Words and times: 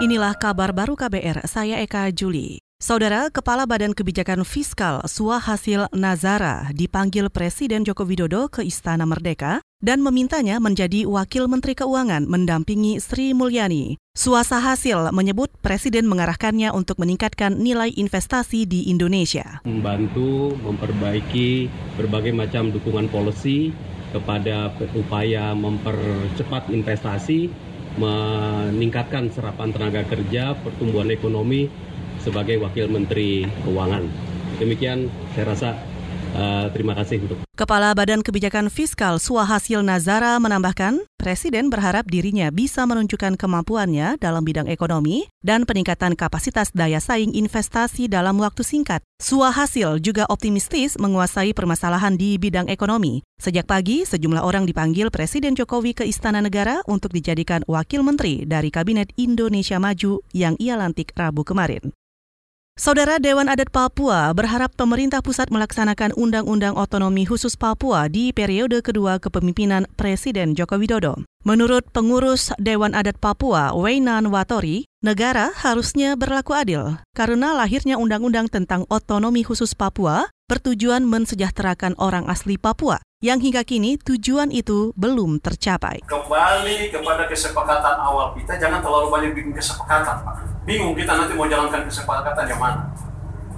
Inilah 0.00 0.32
kabar 0.40 0.72
baru 0.72 0.96
KBR, 0.96 1.44
saya 1.44 1.76
Eka 1.84 2.08
Juli. 2.16 2.64
Saudara 2.80 3.28
Kepala 3.28 3.68
Badan 3.68 3.92
Kebijakan 3.92 4.40
Fiskal 4.40 5.04
Suahasil 5.04 5.92
Nazara 5.92 6.72
dipanggil 6.72 7.28
Presiden 7.28 7.84
Joko 7.84 8.08
Widodo 8.08 8.48
ke 8.48 8.64
Istana 8.64 9.04
Merdeka 9.04 9.60
dan 9.84 10.00
memintanya 10.00 10.56
menjadi 10.64 11.04
Wakil 11.04 11.44
Menteri 11.44 11.76
Keuangan 11.76 12.24
mendampingi 12.24 13.04
Sri 13.04 13.36
Mulyani. 13.36 14.00
Suasa 14.16 14.64
hasil 14.64 15.12
menyebut 15.12 15.52
Presiden 15.60 16.08
mengarahkannya 16.08 16.72
untuk 16.72 16.96
meningkatkan 16.96 17.60
nilai 17.60 17.92
investasi 17.92 18.64
di 18.64 18.88
Indonesia. 18.88 19.60
Membantu 19.68 20.56
memperbaiki 20.56 21.68
berbagai 22.00 22.32
macam 22.32 22.72
dukungan 22.72 23.12
policy 23.12 23.76
kepada 24.16 24.72
upaya 24.96 25.52
mempercepat 25.52 26.72
investasi, 26.72 27.52
meningkatkan 28.00 29.28
serapan 29.28 29.72
tenaga 29.74 30.02
kerja, 30.08 30.56
pertumbuhan 30.56 31.12
ekonomi, 31.12 31.68
sebagai 32.22 32.62
Wakil 32.62 32.86
Menteri 32.88 33.44
Keuangan. 33.66 34.06
Demikian 34.62 35.10
saya 35.34 35.44
rasa 35.52 35.70
uh, 36.34 36.66
terima 36.72 36.96
kasih 36.96 37.22
untuk. 37.22 37.38
Kepala 37.52 37.92
Badan 37.92 38.24
Kebijakan 38.24 38.72
Fiskal 38.72 39.20
Suahasil 39.20 39.84
Nazara 39.84 40.40
menambahkan, 40.40 41.04
Presiden 41.20 41.70
berharap 41.70 42.10
dirinya 42.10 42.50
bisa 42.50 42.82
menunjukkan 42.82 43.38
kemampuannya 43.38 44.18
dalam 44.18 44.42
bidang 44.42 44.66
ekonomi 44.66 45.30
dan 45.44 45.62
peningkatan 45.62 46.18
kapasitas 46.18 46.74
daya 46.74 46.98
saing 46.98 47.30
investasi 47.30 48.10
dalam 48.10 48.42
waktu 48.42 48.66
singkat. 48.66 49.04
Suahasil 49.22 50.02
juga 50.02 50.26
optimistis 50.26 50.98
menguasai 50.98 51.54
permasalahan 51.54 52.18
di 52.18 52.40
bidang 52.42 52.66
ekonomi. 52.66 53.22
Sejak 53.38 53.70
pagi, 53.70 54.02
sejumlah 54.02 54.42
orang 54.42 54.66
dipanggil 54.66 55.14
Presiden 55.14 55.54
Jokowi 55.54 55.94
ke 55.94 56.04
Istana 56.08 56.42
Negara 56.42 56.82
untuk 56.90 57.14
dijadikan 57.14 57.62
wakil 57.70 58.02
menteri 58.02 58.42
dari 58.42 58.74
Kabinet 58.74 59.14
Indonesia 59.14 59.78
Maju 59.78 60.18
yang 60.34 60.58
ia 60.58 60.74
lantik 60.74 61.14
Rabu 61.14 61.46
kemarin. 61.46 61.94
Saudara 62.72 63.20
Dewan 63.20 63.52
Adat 63.52 63.68
Papua 63.68 64.32
berharap 64.32 64.72
pemerintah 64.72 65.20
pusat 65.20 65.52
melaksanakan 65.52 66.16
Undang-Undang 66.16 66.72
Otonomi 66.80 67.28
Khusus 67.28 67.52
Papua 67.52 68.08
di 68.08 68.32
periode 68.32 68.80
kedua 68.80 69.20
kepemimpinan 69.20 69.84
Presiden 69.92 70.56
Joko 70.56 70.80
Widodo. 70.80 71.20
Menurut 71.44 71.84
pengurus 71.92 72.48
Dewan 72.56 72.96
Adat 72.96 73.20
Papua, 73.20 73.76
Weinan 73.76 74.32
Watori, 74.32 74.88
negara 75.04 75.52
harusnya 75.52 76.16
berlaku 76.16 76.56
adil 76.56 76.96
karena 77.12 77.52
lahirnya 77.52 78.00
Undang-Undang 78.00 78.48
tentang 78.48 78.88
Otonomi 78.88 79.44
Khusus 79.44 79.76
Papua 79.76 80.32
bertujuan 80.48 81.04
mensejahterakan 81.04 81.92
orang 82.00 82.24
asli 82.24 82.56
Papua 82.56 83.04
yang 83.20 83.44
hingga 83.44 83.68
kini 83.68 84.00
tujuan 84.00 84.48
itu 84.48 84.96
belum 84.96 85.44
tercapai. 85.44 86.00
Kembali 86.08 86.88
kepada 86.88 87.28
kesepakatan 87.28 88.00
awal 88.00 88.32
kita, 88.32 88.56
jangan 88.56 88.80
terlalu 88.80 89.06
banyak 89.12 89.30
bikin 89.36 89.52
kesepakatan, 89.52 90.24
Pak 90.24 90.51
bingung 90.62 90.94
kita 90.94 91.12
nanti 91.14 91.34
mau 91.34 91.46
jalankan 91.50 91.86
kesepakatan 91.86 92.44
yang 92.46 92.60
mana. 92.60 92.82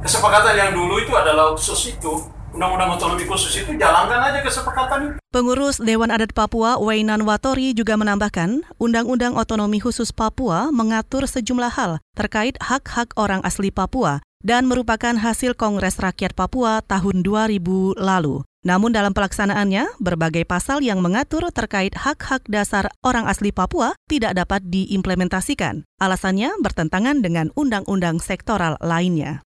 Kesepakatan 0.00 0.54
yang 0.54 0.70
dulu 0.76 1.02
itu 1.02 1.12
adalah 1.16 1.52
khusus 1.56 1.96
itu, 1.96 2.12
Undang-Undang 2.56 2.96
Otonomi 2.96 3.24
Khusus 3.28 3.52
itu 3.52 3.76
jalankan 3.76 4.16
aja 4.16 4.40
kesepakatan 4.40 4.98
itu. 5.12 5.14
Pengurus 5.28 5.76
Dewan 5.76 6.08
Adat 6.08 6.32
Papua 6.32 6.80
Wainan 6.80 7.28
Watori 7.28 7.76
juga 7.76 8.00
menambahkan, 8.00 8.64
Undang-Undang 8.80 9.36
Otonomi 9.36 9.76
Khusus 9.76 10.08
Papua 10.08 10.72
mengatur 10.72 11.28
sejumlah 11.28 11.76
hal 11.76 12.00
terkait 12.16 12.56
hak-hak 12.64 13.12
orang 13.20 13.44
asli 13.44 13.68
Papua 13.68 14.24
dan 14.46 14.70
merupakan 14.70 15.18
hasil 15.18 15.58
Kongres 15.58 15.98
Rakyat 15.98 16.38
Papua 16.38 16.78
tahun 16.86 17.26
2000 17.26 17.98
lalu. 17.98 18.46
Namun 18.62 18.94
dalam 18.94 19.10
pelaksanaannya, 19.10 19.98
berbagai 19.98 20.46
pasal 20.46 20.86
yang 20.86 21.02
mengatur 21.02 21.50
terkait 21.50 21.98
hak-hak 21.98 22.46
dasar 22.46 22.94
orang 23.02 23.26
asli 23.26 23.50
Papua 23.50 23.98
tidak 24.06 24.38
dapat 24.38 24.62
diimplementasikan. 24.70 25.82
Alasannya 25.98 26.54
bertentangan 26.62 27.26
dengan 27.26 27.50
undang-undang 27.58 28.22
sektoral 28.22 28.78
lainnya. 28.78 29.42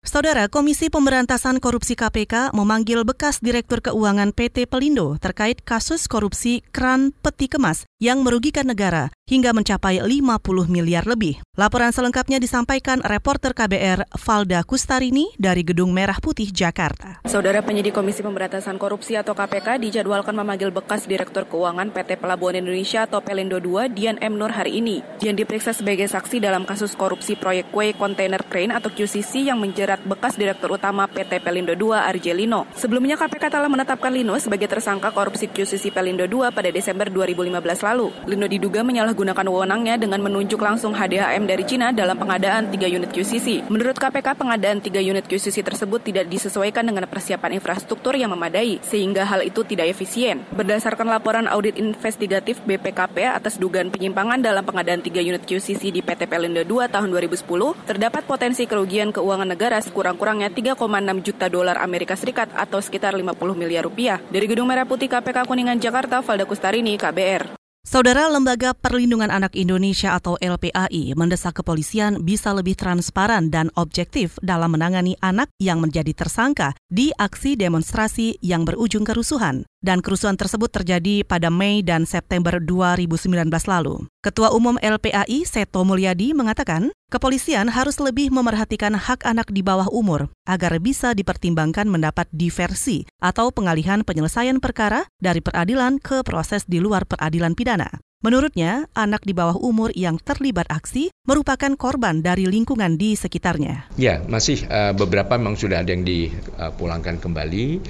Saudara 0.00 0.48
Komisi 0.48 0.88
Pemberantasan 0.88 1.60
Korupsi 1.60 1.92
KPK 1.92 2.56
memanggil 2.56 3.04
bekas 3.04 3.42
Direktur 3.44 3.84
Keuangan 3.84 4.32
PT 4.32 4.64
Pelindo 4.64 5.20
terkait 5.20 5.60
kasus 5.60 6.08
korupsi 6.08 6.64
kran 6.72 7.12
peti 7.20 7.52
kemas 7.52 7.89
yang 8.00 8.24
merugikan 8.24 8.64
negara 8.64 9.12
hingga 9.28 9.52
mencapai 9.52 10.00
50 10.00 10.66
miliar 10.66 11.04
lebih. 11.04 11.38
Laporan 11.54 11.92
selengkapnya 11.92 12.40
disampaikan 12.40 13.04
reporter 13.04 13.52
KBR 13.52 14.08
Valda 14.16 14.64
Kustarini 14.64 15.28
dari 15.36 15.60
Gedung 15.60 15.92
Merah 15.92 16.16
Putih, 16.16 16.48
Jakarta. 16.48 17.20
Saudara 17.28 17.60
penyidik 17.60 17.92
Komisi 17.92 18.24
Pemberantasan 18.24 18.80
Korupsi 18.80 19.20
atau 19.20 19.36
KPK 19.36 19.76
dijadwalkan 19.78 20.32
memanggil 20.32 20.72
bekas 20.72 21.04
Direktur 21.04 21.44
Keuangan 21.46 21.92
PT 21.92 22.16
Pelabuhan 22.16 22.64
Indonesia 22.64 23.04
atau 23.04 23.20
Pelindo 23.20 23.60
II, 23.60 23.92
Dian 23.92 24.16
M. 24.18 24.40
Nur 24.40 24.50
hari 24.50 24.80
ini. 24.80 25.04
Dian 25.20 25.36
diperiksa 25.36 25.76
sebagai 25.76 26.08
saksi 26.08 26.40
dalam 26.40 26.64
kasus 26.64 26.96
korupsi 26.96 27.36
proyek 27.36 27.68
kue 27.68 27.92
kontainer 27.92 28.40
crane 28.48 28.72
atau 28.72 28.88
QCC 28.88 29.52
yang 29.52 29.60
menjerat 29.60 30.00
bekas 30.08 30.40
Direktur 30.40 30.80
Utama 30.80 31.04
PT 31.06 31.44
Pelindo 31.44 31.76
II, 31.76 31.92
Arjelino. 31.92 32.64
Sebelumnya 32.72 33.20
KPK 33.20 33.52
telah 33.52 33.68
menetapkan 33.68 34.10
Lino 34.10 34.34
sebagai 34.40 34.66
tersangka 34.66 35.12
korupsi 35.12 35.52
QCC 35.52 35.92
Pelindo 35.92 36.24
II 36.24 36.48
pada 36.50 36.72
Desember 36.72 37.12
2015 37.12 37.60
lalu. 37.84 37.89
Lino 37.98 38.46
diduga 38.46 38.86
menyalahgunakan 38.86 39.46
wewenangnya 39.50 39.98
dengan 39.98 40.22
menunjuk 40.22 40.62
langsung 40.62 40.94
HDHM 40.94 41.48
dari 41.48 41.64
Cina 41.66 41.90
dalam 41.90 42.14
pengadaan 42.14 42.70
3 42.70 42.86
unit 42.86 43.10
QCC. 43.10 43.66
Menurut 43.66 43.98
KPK, 43.98 44.38
pengadaan 44.38 44.78
3 44.78 45.02
unit 45.02 45.26
QCC 45.26 45.66
tersebut 45.66 46.04
tidak 46.06 46.30
disesuaikan 46.30 46.86
dengan 46.86 47.10
persiapan 47.10 47.58
infrastruktur 47.58 48.14
yang 48.14 48.30
memadai, 48.30 48.78
sehingga 48.86 49.26
hal 49.26 49.42
itu 49.42 49.66
tidak 49.66 49.90
efisien. 49.90 50.46
Berdasarkan 50.54 51.10
laporan 51.10 51.50
audit 51.50 51.74
investigatif 51.74 52.62
BPKP 52.62 53.26
atas 53.26 53.58
dugaan 53.58 53.90
penyimpangan 53.90 54.38
dalam 54.38 54.62
pengadaan 54.62 55.02
3 55.02 55.10
unit 55.20 55.42
QCC 55.42 55.90
di 55.90 56.00
PT 56.00 56.30
Pelindo 56.30 56.62
2 56.62 56.86
tahun 56.86 57.08
2010, 57.10 57.74
terdapat 57.86 58.22
potensi 58.24 58.64
kerugian 58.64 59.10
keuangan 59.10 59.48
negara 59.50 59.82
sekurang-kurangnya 59.82 60.54
3,6 60.54 61.26
juta 61.26 61.46
dolar 61.50 61.76
Amerika 61.82 62.14
Serikat 62.14 62.52
atau 62.54 62.78
sekitar 62.78 63.18
50 63.18 63.58
miliar 63.58 63.84
rupiah. 63.84 64.18
Dari 64.30 64.46
Gedung 64.46 64.68
Merah 64.70 64.88
Putih 64.88 65.10
KPK 65.10 65.44
Kuningan 65.44 65.78
Jakarta, 65.78 66.22
Valda 66.24 66.46
Kustarini, 66.48 66.96
KBR. 66.96 67.59
Saudara 67.80 68.28
Lembaga 68.28 68.76
Perlindungan 68.76 69.32
Anak 69.32 69.56
Indonesia 69.56 70.12
atau 70.12 70.36
LPAI 70.36 71.16
mendesak 71.16 71.64
kepolisian 71.64 72.20
bisa 72.20 72.52
lebih 72.52 72.76
transparan 72.76 73.48
dan 73.48 73.72
objektif 73.72 74.36
dalam 74.44 74.76
menangani 74.76 75.16
anak 75.24 75.48
yang 75.56 75.80
menjadi 75.80 76.12
tersangka 76.12 76.76
di 76.92 77.08
aksi 77.16 77.56
demonstrasi 77.56 78.36
yang 78.44 78.68
berujung 78.68 79.08
kerusuhan 79.08 79.64
dan 79.80 80.04
kerusuhan 80.04 80.36
tersebut 80.36 80.68
terjadi 80.68 81.24
pada 81.24 81.48
Mei 81.48 81.80
dan 81.80 82.04
September 82.04 82.60
2019 82.60 83.48
lalu. 83.66 84.06
Ketua 84.20 84.52
Umum 84.52 84.76
LPAI 84.80 85.48
Seto 85.48 85.82
Mulyadi 85.88 86.36
mengatakan, 86.36 86.92
kepolisian 87.08 87.72
harus 87.72 87.96
lebih 87.98 88.28
memerhatikan 88.28 88.92
hak 88.94 89.24
anak 89.24 89.48
di 89.48 89.64
bawah 89.64 89.88
umur 89.88 90.28
agar 90.44 90.76
bisa 90.78 91.16
dipertimbangkan 91.16 91.88
mendapat 91.88 92.28
diversi 92.30 93.08
atau 93.18 93.48
pengalihan 93.48 94.04
penyelesaian 94.04 94.60
perkara 94.60 95.08
dari 95.18 95.40
peradilan 95.40 95.96
ke 95.98 96.20
proses 96.22 96.68
di 96.68 96.78
luar 96.78 97.08
peradilan 97.08 97.56
pidana. 97.56 97.88
Menurutnya, 98.20 98.84
anak 98.92 99.24
di 99.24 99.32
bawah 99.32 99.56
umur 99.56 99.96
yang 99.96 100.20
terlibat 100.20 100.68
aksi 100.68 101.08
merupakan 101.24 101.72
korban 101.72 102.20
dari 102.20 102.44
lingkungan 102.44 103.00
di 103.00 103.16
sekitarnya. 103.16 103.88
Ya, 103.96 104.20
masih 104.28 104.60
uh, 104.68 104.92
beberapa 104.92 105.40
memang 105.40 105.56
sudah 105.56 105.80
ada 105.80 105.96
yang 105.96 106.04
dipulangkan 106.04 107.16
kembali 107.16 107.80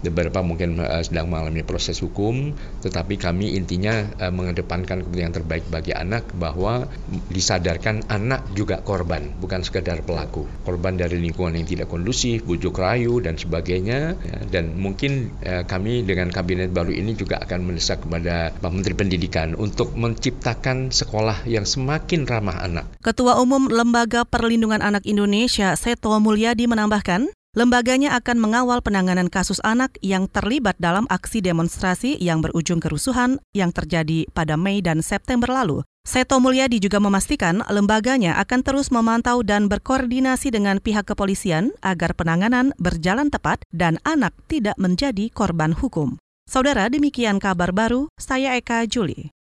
beberapa 0.00 0.40
mungkin 0.40 0.80
uh, 0.80 1.02
sedang 1.04 1.28
mengalami 1.28 1.62
proses 1.62 2.00
hukum, 2.00 2.56
tetapi 2.84 3.20
kami 3.20 3.56
intinya 3.56 4.08
uh, 4.20 4.32
mengedepankan 4.32 5.04
kepentingan 5.04 5.34
terbaik 5.36 5.64
bagi 5.68 5.92
anak 5.92 6.26
bahwa 6.36 6.88
disadarkan 7.28 8.04
anak 8.08 8.44
juga 8.56 8.80
korban, 8.80 9.32
bukan 9.38 9.60
sekedar 9.60 10.00
pelaku. 10.04 10.48
Korban 10.64 10.96
dari 10.96 11.20
lingkungan 11.20 11.56
yang 11.56 11.68
tidak 11.68 11.92
kondusif, 11.92 12.44
bujuk 12.44 12.76
rayu 12.80 13.20
dan 13.20 13.36
sebagainya. 13.36 14.16
Ya, 14.20 14.38
dan 14.48 14.76
mungkin 14.80 15.32
uh, 15.44 15.64
kami 15.68 16.04
dengan 16.04 16.32
kabinet 16.32 16.72
baru 16.72 16.92
ini 16.92 17.12
juga 17.16 17.40
akan 17.44 17.68
mendesak 17.68 18.04
kepada 18.04 18.52
Pak 18.56 18.70
Menteri 18.72 18.94
Pendidikan 18.96 19.52
untuk 19.56 19.92
menciptakan 19.94 20.90
sekolah 20.90 21.44
yang 21.44 21.68
semakin 21.68 22.24
ramah 22.24 22.64
anak. 22.64 22.86
Ketua 23.04 23.36
Umum 23.40 23.68
Lembaga 23.68 24.24
Perlindungan 24.24 24.80
Anak 24.80 25.04
Indonesia 25.04 25.72
Seto 25.76 26.12
Mulyadi 26.20 26.68
menambahkan, 26.68 27.32
Lembaganya 27.50 28.14
akan 28.14 28.38
mengawal 28.38 28.78
penanganan 28.78 29.26
kasus 29.26 29.58
anak 29.66 29.98
yang 30.06 30.30
terlibat 30.30 30.78
dalam 30.78 31.02
aksi 31.10 31.42
demonstrasi 31.42 32.14
yang 32.22 32.38
berujung 32.38 32.78
kerusuhan 32.78 33.42
yang 33.50 33.74
terjadi 33.74 34.30
pada 34.30 34.54
Mei 34.54 34.78
dan 34.78 35.02
September 35.02 35.50
lalu. 35.50 35.82
Seto 36.06 36.38
Mulyadi 36.38 36.78
juga 36.78 37.02
memastikan 37.02 37.66
lembaganya 37.66 38.38
akan 38.38 38.62
terus 38.62 38.94
memantau 38.94 39.42
dan 39.42 39.66
berkoordinasi 39.66 40.54
dengan 40.54 40.78
pihak 40.78 41.10
kepolisian 41.10 41.74
agar 41.82 42.14
penanganan 42.14 42.70
berjalan 42.78 43.34
tepat 43.34 43.66
dan 43.74 43.98
anak 44.06 44.30
tidak 44.46 44.78
menjadi 44.78 45.26
korban 45.34 45.74
hukum. 45.74 46.22
Saudara, 46.46 46.86
demikian 46.86 47.42
kabar 47.42 47.74
baru, 47.74 48.06
saya 48.14 48.54
Eka 48.54 48.86
Juli. 48.86 49.34